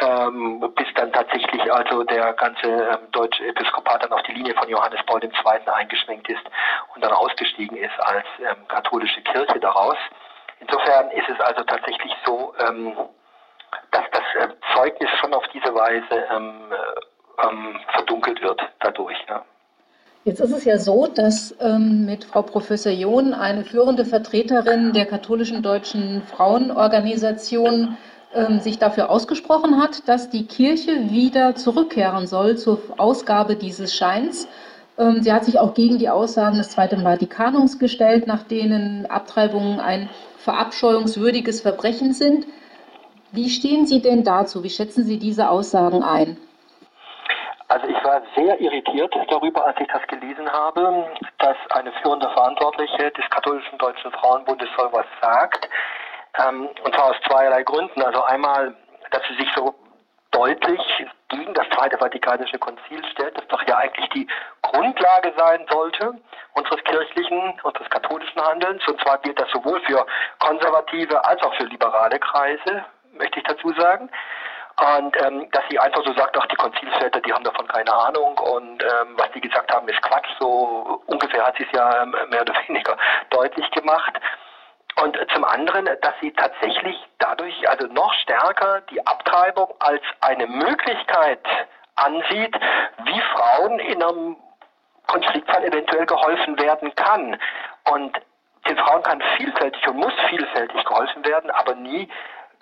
ähm, 0.00 0.72
bis 0.74 0.86
dann 0.94 1.12
tatsächlich 1.12 1.72
also 1.72 2.02
der 2.04 2.32
ganze 2.34 2.66
ähm, 2.66 3.10
deutsche 3.12 3.46
Episkopat 3.46 4.02
dann 4.02 4.12
auf 4.12 4.22
die 4.22 4.32
Linie 4.32 4.54
von 4.54 4.68
Johannes 4.68 5.00
Paul 5.06 5.22
II. 5.22 5.30
eingeschwenkt 5.66 6.28
ist 6.28 6.42
und 6.94 7.04
dann 7.04 7.12
ausgestiegen 7.12 7.76
ist 7.76 7.98
als 8.00 8.26
ähm, 8.40 8.66
katholische 8.68 9.22
Kirche 9.22 9.60
daraus. 9.60 9.96
Insofern 10.60 11.10
ist 11.10 11.28
es 11.28 11.40
also 11.40 11.62
tatsächlich 11.64 12.14
so, 12.24 12.54
ähm, 12.58 12.96
dass 13.90 14.04
das 14.10 14.22
äh, 14.42 14.48
Zeugnis 14.74 15.10
schon 15.20 15.34
auf 15.34 15.46
diese 15.48 15.74
Weise 15.74 16.26
ähm, 16.30 16.72
ähm, 17.42 17.76
verdunkelt 17.92 18.42
wird 18.42 18.60
dadurch. 18.80 19.16
Ja. 19.28 19.44
Jetzt 20.24 20.40
ist 20.40 20.52
es 20.52 20.64
ja 20.64 20.78
so, 20.78 21.06
dass 21.06 21.54
ähm, 21.60 22.06
mit 22.06 22.24
Frau 22.24 22.42
Professor 22.42 22.92
John 22.92 23.34
eine 23.34 23.64
führende 23.64 24.06
Vertreterin 24.06 24.94
der 24.94 25.04
katholischen 25.04 25.62
deutschen 25.62 26.22
Frauenorganisation 26.22 27.98
ähm, 28.34 28.60
sich 28.60 28.78
dafür 28.78 29.10
ausgesprochen 29.10 29.80
hat, 29.82 30.08
dass 30.08 30.30
die 30.30 30.46
Kirche 30.46 31.10
wieder 31.10 31.54
zurückkehren 31.56 32.26
soll 32.26 32.56
zur 32.56 32.80
Ausgabe 32.96 33.56
dieses 33.56 33.94
Scheins. 33.94 34.48
Ähm, 34.96 35.22
sie 35.22 35.30
hat 35.30 35.44
sich 35.44 35.58
auch 35.58 35.74
gegen 35.74 35.98
die 35.98 36.08
Aussagen 36.08 36.56
des 36.56 36.70
Zweiten 36.70 37.02
Vatikanums 37.02 37.78
gestellt, 37.78 38.26
nach 38.26 38.44
denen 38.44 39.04
Abtreibungen 39.06 39.78
ein 39.78 40.08
verabscheuungswürdiges 40.38 41.60
Verbrechen 41.60 42.14
sind. 42.14 42.46
Wie 43.32 43.50
stehen 43.50 43.86
Sie 43.86 44.00
denn 44.00 44.24
dazu? 44.24 44.62
Wie 44.62 44.70
schätzen 44.70 45.04
Sie 45.04 45.18
diese 45.18 45.50
Aussagen 45.50 46.02
ein? 46.02 46.38
Also 47.68 47.86
ich 47.88 48.04
war 48.04 48.22
sehr 48.36 48.60
irritiert 48.60 49.14
darüber, 49.28 49.64
als 49.66 49.80
ich 49.80 49.88
das 49.88 50.06
gelesen 50.06 50.50
habe, 50.52 51.10
dass 51.38 51.56
eine 51.70 51.92
führende 52.02 52.28
Verantwortliche 52.30 53.10
des 53.10 53.28
katholischen 53.30 53.78
Deutschen 53.78 54.12
Frauenbundes 54.12 54.68
so 54.76 54.92
was 54.92 55.06
sagt. 55.20 55.68
Ähm, 56.38 56.68
und 56.84 56.94
zwar 56.94 57.10
aus 57.10 57.16
zweierlei 57.26 57.62
Gründen. 57.62 58.02
Also 58.02 58.22
einmal, 58.24 58.74
dass 59.10 59.22
sie 59.28 59.36
sich 59.36 59.48
so 59.56 59.74
deutlich 60.30 60.80
gegen 61.28 61.54
das 61.54 61.66
Zweite 61.70 61.96
Vatikanische 61.96 62.58
Konzil 62.58 63.02
stellt, 63.12 63.36
das 63.38 63.46
doch 63.48 63.62
ja 63.66 63.78
eigentlich 63.78 64.08
die 64.10 64.26
Grundlage 64.62 65.32
sein 65.36 65.64
sollte 65.70 66.14
unseres 66.54 66.82
kirchlichen, 66.84 67.58
unseres 67.62 67.88
katholischen 67.90 68.40
Handelns. 68.42 68.86
Und 68.86 69.00
zwar 69.00 69.18
gilt 69.18 69.40
das 69.40 69.50
sowohl 69.50 69.80
für 69.82 70.04
konservative 70.38 71.24
als 71.24 71.42
auch 71.42 71.54
für 71.54 71.64
liberale 71.64 72.18
Kreise, 72.18 72.84
möchte 73.12 73.38
ich 73.38 73.44
dazu 73.44 73.72
sagen. 73.74 74.10
Und 74.76 75.16
ähm, 75.22 75.48
dass 75.52 75.62
sie 75.70 75.78
einfach 75.78 76.02
so 76.04 76.12
sagt, 76.14 76.36
ach, 76.36 76.46
die 76.46 76.56
Konzilsväter, 76.56 77.20
die 77.20 77.32
haben 77.32 77.44
davon 77.44 77.66
keine 77.68 77.92
Ahnung 77.92 78.36
und 78.38 78.82
ähm, 78.82 79.14
was 79.16 79.30
die 79.32 79.40
gesagt 79.40 79.72
haben, 79.72 79.88
ist 79.88 80.02
Quatsch. 80.02 80.28
So 80.40 81.00
ungefähr 81.06 81.46
hat 81.46 81.56
sie 81.56 81.64
es 81.64 81.78
ja 81.78 82.02
ähm, 82.02 82.14
mehr 82.30 82.42
oder 82.42 82.54
weniger 82.68 82.96
deutlich 83.30 83.70
gemacht. 83.70 84.14
Und 85.02 85.18
zum 85.32 85.44
anderen, 85.44 85.86
dass 85.86 86.14
sie 86.20 86.32
tatsächlich 86.32 86.96
dadurch 87.18 87.68
also 87.68 87.86
noch 87.88 88.12
stärker 88.14 88.80
die 88.90 89.04
Abtreibung 89.06 89.74
als 89.80 90.02
eine 90.20 90.46
Möglichkeit 90.46 91.40
ansieht, 91.96 92.54
wie 93.04 93.20
Frauen 93.32 93.78
in 93.80 94.02
einem 94.02 94.36
Konfliktfall 95.06 95.64
eventuell 95.64 96.06
geholfen 96.06 96.58
werden 96.58 96.94
kann. 96.94 97.38
Und 97.92 98.20
den 98.68 98.78
Frauen 98.78 99.02
kann 99.02 99.22
vielfältig 99.36 99.86
und 99.88 99.96
muss 99.96 100.14
vielfältig 100.28 100.84
geholfen 100.84 101.24
werden, 101.26 101.50
aber 101.50 101.74
nie 101.74 102.08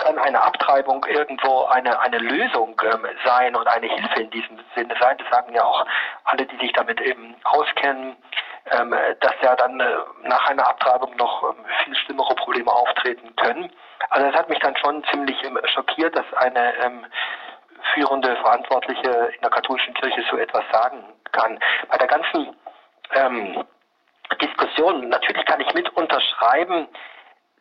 kann 0.02 0.18
eine 0.18 0.42
Abtreibung 0.42 1.04
irgendwo 1.06 1.64
eine, 1.64 1.98
eine 2.00 2.18
Lösung 2.18 2.80
ähm, 2.84 3.06
sein 3.24 3.54
und 3.54 3.66
eine 3.66 3.86
Hilfe 3.86 4.22
in 4.22 4.30
diesem 4.30 4.58
Sinne 4.74 4.94
sein. 5.00 5.16
Das 5.18 5.28
sagen 5.30 5.54
ja 5.54 5.64
auch 5.64 5.86
alle, 6.24 6.44
die 6.46 6.56
sich 6.58 6.72
damit 6.72 7.00
eben 7.00 7.36
auskennen, 7.44 8.16
ähm, 8.70 8.94
dass 9.20 9.34
ja 9.42 9.54
dann 9.56 9.78
äh, 9.80 9.96
nach 10.24 10.48
einer 10.48 10.66
Abtreibung 10.66 11.14
noch 11.16 11.42
ähm, 11.44 11.64
viel 11.84 11.94
schlimmere 11.94 12.34
Probleme 12.34 12.70
auftreten 12.72 13.34
können. 13.36 13.70
Also 14.10 14.26
das 14.30 14.38
hat 14.38 14.48
mich 14.48 14.58
dann 14.58 14.76
schon 14.76 15.04
ziemlich 15.04 15.36
ähm, 15.44 15.58
schockiert, 15.72 16.16
dass 16.16 16.32
eine 16.34 16.74
ähm, 16.84 17.06
führende 17.94 18.36
Verantwortliche 18.36 19.32
in 19.34 19.40
der 19.40 19.50
katholischen 19.50 19.94
Kirche 19.94 20.24
so 20.30 20.36
etwas 20.36 20.64
sagen 20.72 21.04
kann. 21.32 21.58
Bei 21.88 21.98
der 21.98 22.08
ganzen 22.08 22.56
ähm, 23.14 23.64
Diskussion, 24.40 25.08
natürlich 25.08 25.44
kann 25.46 25.60
ich 25.60 25.72
mit 25.74 25.88
unterschreiben, 25.96 26.88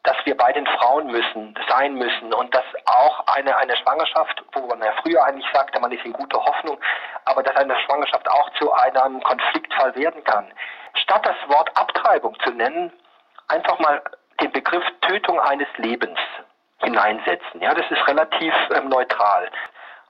dass 0.04 0.18
wir 0.26 0.36
bei 0.36 0.52
den 0.52 0.66
Frauen 0.66 1.08
müssen, 1.08 1.56
sein 1.70 1.94
müssen 1.94 2.34
und 2.34 2.54
dass 2.56 2.64
auch 2.86 3.28
eine, 3.28 3.56
eine 3.58 3.76
Schwangerschaft, 3.78 4.44
wo 4.54 4.66
man 4.68 4.82
ja 4.82 4.94
früher 5.04 5.24
eigentlich 5.24 5.46
sagte, 5.54 5.80
man 5.80 5.92
ist 5.92 6.04
in 6.04 6.14
guter 6.14 6.44
Hoffnung, 6.44 6.80
aber 7.26 7.44
dass 7.44 7.56
eine 7.56 7.78
Schwangerschaft 7.82 8.28
auch 8.30 8.50
zu 8.60 8.74
einem 8.74 9.22
Konfliktfall 9.22 9.96
werden 9.96 10.24
kann. 10.24 10.52
Statt 10.96 11.26
das 11.26 11.56
Wort 11.56 11.70
Abtreibung 11.78 12.36
zu 12.40 12.52
nennen, 12.52 12.92
einfach 13.48 13.78
mal 13.80 14.02
den 14.42 14.52
Begriff 14.52 14.84
Tötung 15.02 15.40
eines 15.40 15.68
Lebens 15.78 16.18
hineinsetzen. 16.80 17.62
Ja, 17.62 17.74
das 17.74 17.90
ist 17.92 18.08
relativ 18.08 18.54
ähm, 18.76 18.90
neutral. 18.90 19.50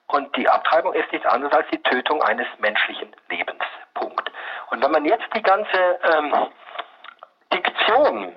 Und 0.07 0.35
die 0.35 0.47
Abtreibung 0.47 0.93
ist 0.93 1.11
nichts 1.11 1.27
anderes 1.27 1.53
als 1.53 1.67
die 1.71 1.81
Tötung 1.83 2.21
eines 2.23 2.47
menschlichen 2.59 3.13
Lebens. 3.29 3.63
Punkt. 3.93 4.31
Und 4.69 4.83
wenn 4.83 4.91
man 4.91 5.05
jetzt 5.05 5.27
die 5.35 5.41
ganze 5.41 5.99
ähm, 6.13 6.47
Diktion 7.53 8.35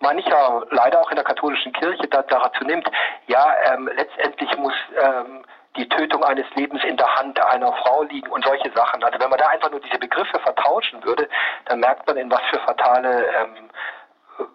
mancher 0.00 0.66
leider 0.70 1.00
auch 1.00 1.10
in 1.10 1.16
der 1.16 1.24
katholischen 1.24 1.72
Kirche 1.72 2.06
da, 2.08 2.22
dazu 2.22 2.64
nimmt, 2.64 2.88
ja, 3.28 3.54
ähm, 3.72 3.88
letztendlich 3.96 4.56
muss 4.58 4.74
ähm, 4.96 5.42
die 5.76 5.88
Tötung 5.88 6.24
eines 6.24 6.46
Lebens 6.56 6.82
in 6.84 6.96
der 6.96 7.14
Hand 7.14 7.40
einer 7.40 7.72
Frau 7.84 8.02
liegen 8.02 8.28
und 8.30 8.44
solche 8.44 8.70
Sachen. 8.74 9.02
Also 9.04 9.20
wenn 9.20 9.30
man 9.30 9.38
da 9.38 9.46
einfach 9.46 9.70
nur 9.70 9.80
diese 9.80 9.98
Begriffe 9.98 10.38
vertauschen 10.40 11.04
würde, 11.04 11.28
dann 11.66 11.80
merkt 11.80 12.06
man, 12.06 12.16
in 12.16 12.30
was 12.30 12.40
für 12.50 12.58
fatale 12.60 13.24
ähm, 13.26 13.70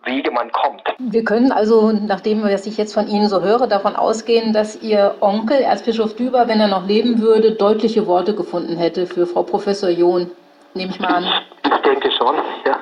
Wege 0.03 0.31
man 0.31 0.51
kommt. 0.51 0.81
Wir 0.97 1.23
können 1.23 1.51
also, 1.51 1.91
nachdem 1.91 2.43
was 2.43 2.65
ich 2.65 2.77
jetzt 2.77 2.93
von 2.93 3.07
Ihnen 3.07 3.29
so 3.29 3.41
höre, 3.41 3.67
davon 3.67 3.95
ausgehen, 3.95 4.51
dass 4.51 4.81
Ihr 4.81 5.15
Onkel, 5.21 5.61
Erzbischof 5.61 6.15
Düber, 6.15 6.47
wenn 6.47 6.59
er 6.59 6.67
noch 6.67 6.85
leben 6.85 7.21
würde, 7.21 7.53
deutliche 7.53 8.07
Worte 8.07 8.35
gefunden 8.35 8.77
hätte 8.77 9.05
für 9.05 9.27
Frau 9.27 9.43
Professor 9.43 9.89
John. 9.89 10.31
Nehme 10.73 10.91
ich 10.91 10.99
mal 10.99 11.15
an. 11.15 11.27
Ich 11.63 11.81
denke 11.83 12.11
schon, 12.11 12.35
ja 12.65 12.79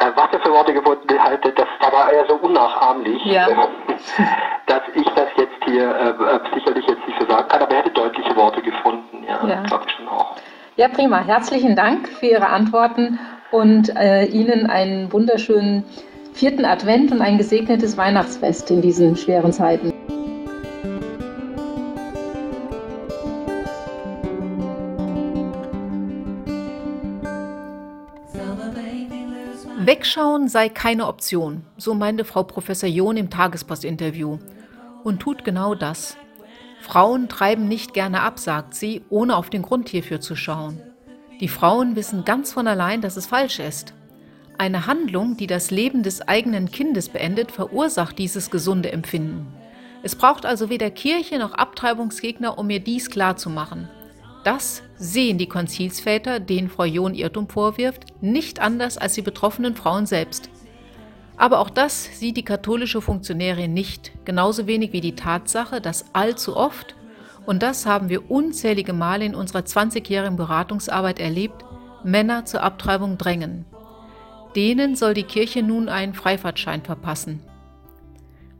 was 0.00 0.32
er 0.32 0.40
für 0.40 0.50
Worte 0.50 0.72
gefunden 0.72 1.18
hat, 1.18 1.44
das 1.44 1.92
war 1.92 2.12
eher 2.12 2.26
so 2.26 2.34
unnachahmlich, 2.36 3.22
ja. 3.24 3.48
äh, 3.48 3.54
dass 4.66 4.82
ich 4.94 5.06
das 5.14 5.28
jetzt 5.36 5.64
hier 5.64 5.94
äh, 5.94 6.08
äh, 6.10 6.40
sicherlich 6.54 6.86
jetzt 6.86 7.06
nicht 7.06 7.20
so 7.20 7.26
sagen 7.26 7.48
kann, 7.48 7.62
aber 7.62 7.72
er 7.72 7.78
hätte 7.78 7.90
deutliche 7.90 8.34
Worte 8.36 8.62
gefunden, 8.62 9.24
ja, 9.28 9.46
ja. 9.46 9.62
glaube 9.64 9.84
ich 9.86 9.92
schon 9.92 10.08
auch. 10.08 10.36
Ja, 10.76 10.88
prima. 10.88 11.18
Herzlichen 11.18 11.76
Dank 11.76 12.08
für 12.08 12.26
Ihre 12.26 12.48
Antworten 12.48 13.18
und 13.50 13.94
äh, 13.96 14.24
Ihnen 14.24 14.66
einen 14.66 15.12
wunderschönen 15.12 15.84
vierten 16.32 16.64
Advent 16.64 17.12
und 17.12 17.20
ein 17.20 17.36
gesegnetes 17.36 17.96
Weihnachtsfest 17.98 18.70
in 18.70 18.80
diesen 18.80 19.16
schweren 19.16 19.52
Zeiten. 19.52 19.89
Wegschauen 29.90 30.46
sei 30.46 30.68
keine 30.68 31.08
Option, 31.08 31.64
so 31.76 31.94
meinte 31.94 32.24
Frau 32.24 32.44
Professor 32.44 32.88
John 32.88 33.16
im 33.16 33.28
Tagespostinterview. 33.28 34.38
Und 35.02 35.18
tut 35.18 35.44
genau 35.44 35.74
das. 35.74 36.16
Frauen 36.80 37.28
treiben 37.28 37.66
nicht 37.66 37.92
gerne 37.92 38.20
ab, 38.20 38.38
sagt 38.38 38.76
sie, 38.76 39.02
ohne 39.08 39.34
auf 39.34 39.50
den 39.50 39.62
Grund 39.62 39.88
hierfür 39.88 40.20
zu 40.20 40.36
schauen. 40.36 40.80
Die 41.40 41.48
Frauen 41.48 41.96
wissen 41.96 42.24
ganz 42.24 42.52
von 42.52 42.68
allein, 42.68 43.00
dass 43.00 43.16
es 43.16 43.26
falsch 43.26 43.58
ist. 43.58 43.92
Eine 44.58 44.86
Handlung, 44.86 45.36
die 45.36 45.48
das 45.48 45.72
Leben 45.72 46.04
des 46.04 46.22
eigenen 46.22 46.70
Kindes 46.70 47.08
beendet, 47.08 47.50
verursacht 47.50 48.16
dieses 48.16 48.52
gesunde 48.52 48.92
Empfinden. 48.92 49.48
Es 50.04 50.14
braucht 50.14 50.46
also 50.46 50.70
weder 50.70 50.92
Kirche 50.92 51.40
noch 51.40 51.54
Abtreibungsgegner, 51.54 52.58
um 52.58 52.68
mir 52.68 52.78
dies 52.78 53.10
klarzumachen. 53.10 53.88
Das 54.44 54.82
sehen 54.96 55.36
die 55.36 55.48
Konzilsväter, 55.48 56.40
denen 56.40 56.70
Frau 56.70 56.84
John 56.84 57.14
Irrtum 57.14 57.48
vorwirft, 57.48 58.06
nicht 58.22 58.60
anders 58.60 58.96
als 58.96 59.14
die 59.14 59.22
betroffenen 59.22 59.76
Frauen 59.76 60.06
selbst. 60.06 60.48
Aber 61.36 61.58
auch 61.60 61.70
das 61.70 62.18
sieht 62.18 62.36
die 62.36 62.44
katholische 62.44 63.00
Funktionärin 63.00 63.72
nicht, 63.72 64.12
genauso 64.24 64.66
wenig 64.66 64.92
wie 64.92 65.00
die 65.00 65.14
Tatsache, 65.14 65.80
dass 65.80 66.14
allzu 66.14 66.56
oft, 66.56 66.94
und 67.46 67.62
das 67.62 67.86
haben 67.86 68.08
wir 68.08 68.30
unzählige 68.30 68.92
Male 68.92 69.24
in 69.24 69.34
unserer 69.34 69.60
20-jährigen 69.60 70.36
Beratungsarbeit 70.36 71.18
erlebt, 71.18 71.64
Männer 72.04 72.44
zur 72.44 72.62
Abtreibung 72.62 73.18
drängen. 73.18 73.64
Denen 74.56 74.96
soll 74.96 75.14
die 75.14 75.22
Kirche 75.22 75.62
nun 75.62 75.88
einen 75.88 76.14
Freifahrtschein 76.14 76.82
verpassen. 76.82 77.40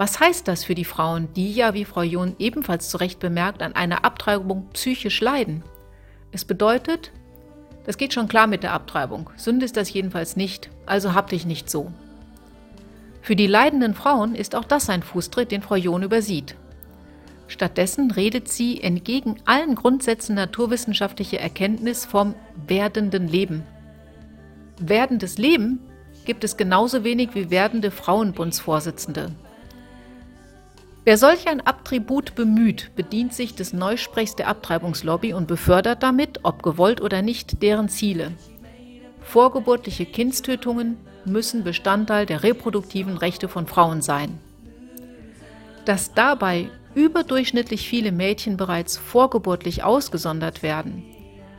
Was 0.00 0.18
heißt 0.18 0.48
das 0.48 0.64
für 0.64 0.74
die 0.74 0.86
Frauen, 0.86 1.28
die 1.34 1.52
ja, 1.52 1.74
wie 1.74 1.84
Frau 1.84 2.00
John 2.00 2.34
ebenfalls 2.38 2.88
zu 2.88 2.96
Recht 2.96 3.20
bemerkt, 3.20 3.60
an 3.60 3.74
einer 3.74 4.02
Abtreibung 4.02 4.66
psychisch 4.72 5.20
leiden? 5.20 5.62
Es 6.32 6.46
bedeutet, 6.46 7.12
das 7.84 7.98
geht 7.98 8.14
schon 8.14 8.26
klar 8.26 8.46
mit 8.46 8.62
der 8.62 8.72
Abtreibung. 8.72 9.28
Sünde 9.36 9.66
ist 9.66 9.76
das 9.76 9.92
jedenfalls 9.92 10.36
nicht, 10.36 10.70
also 10.86 11.12
hab 11.12 11.28
dich 11.28 11.44
nicht 11.44 11.68
so. 11.68 11.92
Für 13.20 13.36
die 13.36 13.46
leidenden 13.46 13.92
Frauen 13.92 14.34
ist 14.34 14.54
auch 14.54 14.64
das 14.64 14.88
ein 14.88 15.02
Fußtritt, 15.02 15.52
den 15.52 15.60
Frau 15.60 15.76
John 15.76 16.02
übersieht. 16.02 16.56
Stattdessen 17.46 18.10
redet 18.10 18.48
sie 18.48 18.82
entgegen 18.82 19.36
allen 19.44 19.74
Grundsätzen 19.74 20.34
naturwissenschaftlicher 20.34 21.40
Erkenntnis 21.40 22.06
vom 22.06 22.34
werdenden 22.66 23.28
Leben. 23.28 23.66
Werdendes 24.78 25.36
Leben 25.36 25.78
gibt 26.24 26.42
es 26.42 26.56
genauso 26.56 27.04
wenig 27.04 27.34
wie 27.34 27.50
werdende 27.50 27.90
Frauenbundsvorsitzende. 27.90 29.32
Wer 31.04 31.16
solch 31.16 31.48
ein 31.48 31.66
Attribut 31.66 32.34
bemüht, 32.34 32.90
bedient 32.94 33.32
sich 33.32 33.54
des 33.54 33.72
Neusprechs 33.72 34.36
der 34.36 34.48
Abtreibungslobby 34.48 35.32
und 35.32 35.48
befördert 35.48 36.02
damit, 36.02 36.40
ob 36.42 36.62
gewollt 36.62 37.00
oder 37.00 37.22
nicht, 37.22 37.62
deren 37.62 37.88
Ziele. 37.88 38.32
Vorgeburtliche 39.22 40.04
Kindstötungen 40.04 40.98
müssen 41.24 41.64
Bestandteil 41.64 42.26
der 42.26 42.42
reproduktiven 42.42 43.16
Rechte 43.16 43.48
von 43.48 43.66
Frauen 43.66 44.02
sein. 44.02 44.38
Dass 45.86 46.12
dabei 46.12 46.68
überdurchschnittlich 46.94 47.88
viele 47.88 48.12
Mädchen 48.12 48.58
bereits 48.58 48.98
vorgeburtlich 48.98 49.82
ausgesondert 49.82 50.62
werden, 50.62 51.04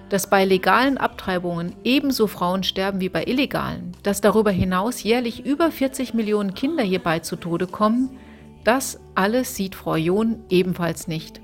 dass 0.09 0.29
bei 0.29 0.45
legalen 0.45 0.97
Abtreibungen 0.97 1.73
ebenso 1.83 2.27
Frauen 2.27 2.63
sterben 2.63 2.99
wie 2.99 3.09
bei 3.09 3.23
illegalen, 3.23 3.95
dass 4.03 4.21
darüber 4.21 4.51
hinaus 4.51 5.01
jährlich 5.01 5.45
über 5.45 5.71
40 5.71 6.13
Millionen 6.13 6.53
Kinder 6.53 6.83
hierbei 6.83 7.19
zu 7.19 7.37
Tode 7.37 7.65
kommen, 7.65 8.09
das 8.63 8.99
alles 9.15 9.55
sieht 9.55 9.75
Frau 9.75 9.95
John 9.95 10.43
ebenfalls 10.49 11.07
nicht. 11.07 11.41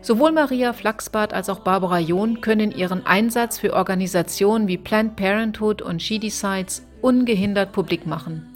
Sowohl 0.00 0.32
Maria 0.32 0.72
Flachsbart 0.72 1.32
als 1.32 1.48
auch 1.48 1.60
Barbara 1.60 2.00
John 2.00 2.40
können 2.40 2.72
ihren 2.72 3.06
Einsatz 3.06 3.58
für 3.58 3.72
Organisationen 3.72 4.66
wie 4.66 4.76
Planned 4.76 5.14
Parenthood 5.14 5.80
und 5.80 6.02
She 6.02 6.18
Decides 6.18 6.84
ungehindert 7.00 7.72
publik 7.72 8.06
machen. 8.06 8.48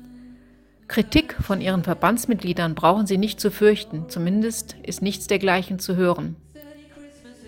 Kritik 0.89 1.37
von 1.41 1.61
ihren 1.61 1.85
Verbandsmitgliedern 1.85 2.75
brauchen 2.75 3.07
sie 3.07 3.19
nicht 3.19 3.41
zu 3.41 3.51
fürchten, 3.51 4.09
zumindest 4.09 4.77
ist 4.83 5.03
nichts 5.03 5.27
dergleichen 5.27 5.79
zu 5.79 5.97
hören. 5.97 6.37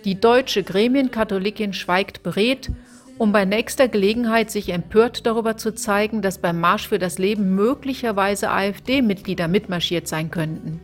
Die 0.05 0.21
deutsche 0.21 0.62
Gremienkatholikin 0.62 1.73
schweigt 1.73 2.23
beredt 2.23 2.71
um 3.18 3.33
bei 3.33 3.44
nächster 3.44 3.88
Gelegenheit 3.88 4.50
sich 4.50 4.70
empört 4.70 5.26
darüber 5.26 5.57
zu 5.57 5.74
zeigen, 5.74 6.22
dass 6.22 6.38
beim 6.38 6.61
Marsch 6.61 6.88
für 6.88 7.00
das 7.00 7.18
Leben 7.18 7.54
möglicherweise 7.54 8.50
AfD-Mitglieder 8.50 9.48
mitmarschiert 9.48 10.07
sein 10.07 10.31
könnten. 10.31 10.81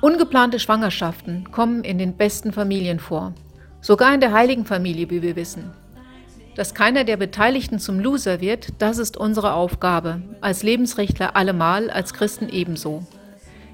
Ungeplante 0.00 0.58
Schwangerschaften 0.58 1.50
kommen 1.50 1.84
in 1.84 1.98
den 1.98 2.16
besten 2.16 2.52
Familien 2.52 2.98
vor, 2.98 3.32
sogar 3.80 4.14
in 4.14 4.20
der 4.20 4.32
heiligen 4.32 4.64
Familie, 4.64 5.10
wie 5.10 5.22
wir 5.22 5.36
wissen. 5.36 5.70
Dass 6.56 6.74
keiner 6.74 7.04
der 7.04 7.16
Beteiligten 7.16 7.78
zum 7.78 7.98
Loser 8.00 8.40
wird, 8.40 8.68
das 8.78 8.98
ist 8.98 9.16
unsere 9.16 9.54
Aufgabe, 9.54 10.22
als 10.40 10.62
Lebensrechtler 10.62 11.36
allemal, 11.36 11.90
als 11.90 12.14
Christen 12.14 12.48
ebenso. 12.48 13.06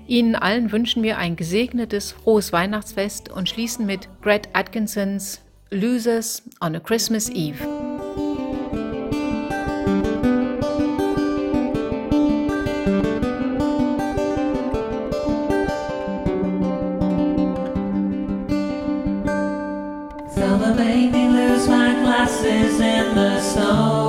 Ihnen 0.07 0.35
allen 0.35 0.73
wünschen 0.73 1.03
wir 1.03 1.19
ein 1.19 1.37
gesegnetes, 1.37 2.13
frohes 2.13 2.53
Weihnachtsfest 2.53 3.29
und 3.29 3.49
schließen 3.49 3.87
mit 3.87 4.09
Greg 4.23 4.49
Atkinsons 4.55 5.41
Losers 5.73 6.43
on 6.61 6.75
a 6.75 6.81
Christmas 6.81 7.31
Eve. 7.31 7.61
Summer 20.35 20.75
made 20.75 21.13
me 21.13 21.29
lose 21.29 21.69
my 21.69 21.93
glasses 22.03 22.81
in 22.81 23.15
the 23.15 23.41
snow. 23.41 24.00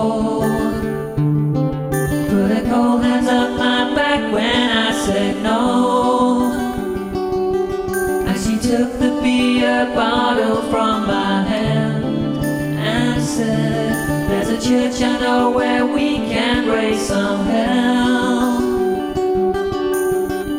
Where 15.50 15.86
we 15.86 16.18
can 16.18 16.68
raise 16.68 17.08
some 17.08 17.46
hell. 17.46 18.60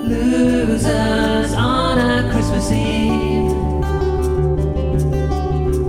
Losers 0.05 1.53
on 1.55 1.99
a 1.99 2.31
Christmas 2.33 2.73
Eve. 2.73 3.51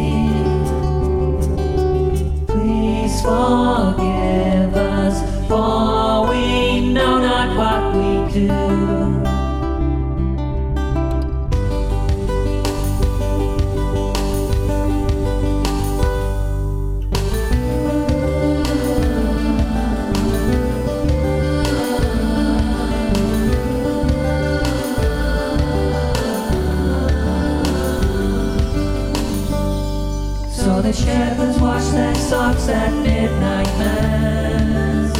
Shepherds 30.95 31.59
wash 31.59 31.85
their 31.89 32.15
socks 32.15 32.69
at 32.69 32.93
midnight 32.93 33.67
mass. 33.77 35.13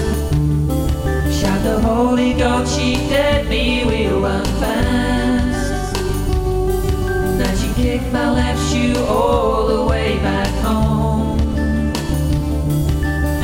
Shout 1.38 1.64
the 1.64 1.80
Holy 1.82 2.34
Ghost, 2.34 2.78
she 2.78 2.96
dead 3.10 3.50
me, 3.50 3.84
we'll 3.86 4.22
run 4.22 4.46
fast. 4.62 5.96
Then 7.38 7.58
she 7.58 7.74
kicked 7.74 8.12
my 8.14 8.32
left 8.32 8.62
shoe 8.72 8.98
all 9.06 9.68
the 9.68 9.84
way 9.86 10.18
back 10.20 10.54
home. 10.64 11.40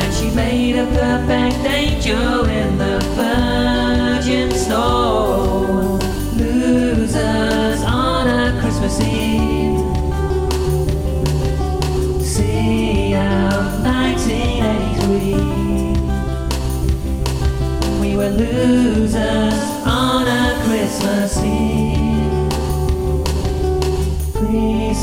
And 0.02 0.14
she 0.14 0.30
made 0.34 0.78
a 0.78 0.86
perfect 0.86 1.66
angel 1.66 2.46
in 2.46 2.78
the 2.78 3.00
virgin 3.16 4.52
snow. 4.52 5.41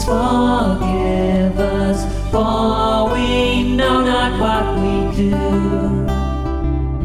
Forgive 0.09 1.59
us, 1.59 2.01
for 2.33 3.13
we 3.13 3.29
know 3.77 4.01
not 4.01 4.33
what 4.41 4.65
we 4.81 4.95
do. 5.17 5.35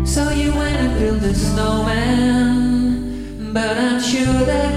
So 0.05 0.21
you 0.31 0.49
went 0.55 0.77
and 0.83 0.93
built 0.99 1.23
a 1.23 1.35
snowman, 1.35 2.93
but 3.53 3.77
I'm 3.77 3.99
sure 4.01 4.45
that 4.51 4.72